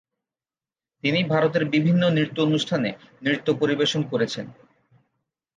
[1.03, 2.89] তিনি ভারতের বিভিন্ন নৃত্য অনুষ্ঠানে
[3.21, 4.45] নৃত্য পরিবেশন করেছেন।